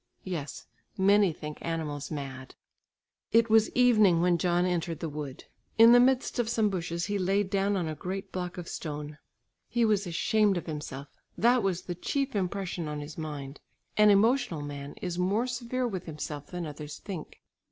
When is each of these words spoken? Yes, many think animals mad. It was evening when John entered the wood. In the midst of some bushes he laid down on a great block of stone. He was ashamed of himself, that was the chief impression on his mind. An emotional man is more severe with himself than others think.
Yes, 0.23 0.65
many 0.97 1.31
think 1.31 1.59
animals 1.61 2.09
mad. 2.09 2.55
It 3.31 3.51
was 3.51 3.69
evening 3.75 4.19
when 4.19 4.39
John 4.39 4.65
entered 4.65 4.99
the 4.99 5.07
wood. 5.09 5.43
In 5.77 5.91
the 5.91 5.99
midst 5.99 6.39
of 6.39 6.49
some 6.49 6.71
bushes 6.71 7.05
he 7.05 7.19
laid 7.19 7.51
down 7.51 7.75
on 7.77 7.87
a 7.87 7.93
great 7.93 8.31
block 8.31 8.57
of 8.57 8.67
stone. 8.67 9.19
He 9.69 9.85
was 9.85 10.07
ashamed 10.07 10.57
of 10.57 10.65
himself, 10.65 11.09
that 11.37 11.61
was 11.61 11.83
the 11.83 11.93
chief 11.93 12.35
impression 12.35 12.87
on 12.87 12.99
his 12.99 13.15
mind. 13.15 13.59
An 13.95 14.09
emotional 14.09 14.63
man 14.63 14.95
is 15.03 15.19
more 15.19 15.45
severe 15.45 15.87
with 15.87 16.05
himself 16.05 16.47
than 16.47 16.65
others 16.65 16.97
think. 16.97 17.39